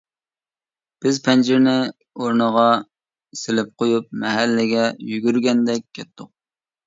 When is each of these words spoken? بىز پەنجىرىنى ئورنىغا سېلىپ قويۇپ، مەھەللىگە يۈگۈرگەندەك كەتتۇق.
بىز 1.05 1.19
پەنجىرىنى 1.27 1.75
ئورنىغا 2.21 2.63
سېلىپ 3.41 3.69
قويۇپ، 3.83 4.09
مەھەللىگە 4.23 4.87
يۈگۈرگەندەك 5.11 5.85
كەتتۇق. 5.99 6.33